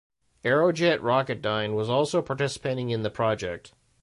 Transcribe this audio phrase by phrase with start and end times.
[0.43, 3.71] Aerojet Rocketdyne was also participating in the project.